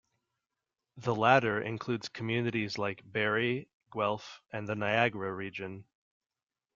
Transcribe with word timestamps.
The 0.97 1.13
latter 1.13 1.61
includes 1.61 2.09
communities 2.09 2.79
like 2.79 3.03
Barrie, 3.05 3.69
Guelph 3.93 4.41
and 4.51 4.67
the 4.67 4.73
Niagara 4.73 5.31
Region. 5.31 5.85